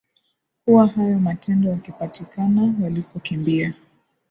huwa 0.65 0.87
hayo 0.87 1.19
matendo 1.19 1.69
wakipatikana 1.69 2.73
walikokimbia 2.83 3.73